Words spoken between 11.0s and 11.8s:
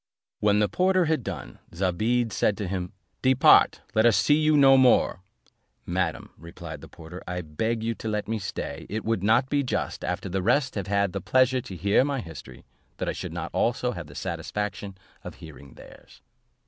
the pleasure to